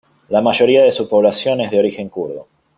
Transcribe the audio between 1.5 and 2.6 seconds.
es de origen kurdo.